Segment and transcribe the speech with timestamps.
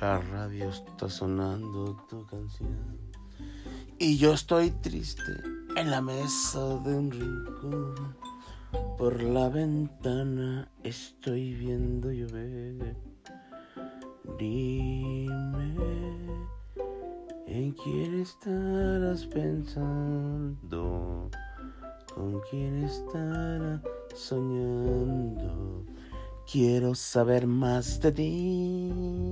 [0.00, 2.98] La radio está sonando tu canción.
[3.98, 5.32] Y yo estoy triste
[5.74, 8.16] en la mesa de un rincón.
[8.96, 12.96] Por la ventana estoy viendo llover.
[14.38, 15.74] Dime,
[17.48, 20.58] ¿en quién estarás pensando?
[22.14, 23.80] ¿Con quién estarás
[24.14, 25.84] soñando?
[26.50, 29.27] Quiero saber más de ti.